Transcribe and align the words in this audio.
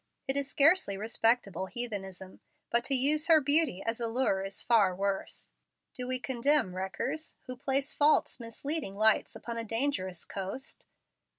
It 0.27 0.35
is 0.35 0.49
scarcely 0.49 0.97
respectable 0.97 1.67
heathenism. 1.67 2.39
But 2.71 2.83
to 2.85 2.95
use 2.95 3.27
her 3.27 3.39
beauty 3.39 3.83
as 3.85 3.99
a 3.99 4.07
lure 4.07 4.43
is 4.43 4.63
far 4.63 4.95
worse. 4.95 5.51
Do 5.93 6.07
we 6.07 6.19
condemn 6.19 6.75
wreckers, 6.75 7.35
who 7.43 7.55
place 7.55 7.93
false, 7.93 8.39
misleading 8.39 8.95
lights 8.95 9.35
upon 9.35 9.59
a 9.59 9.63
dangerous 9.63 10.25
coast? 10.25 10.87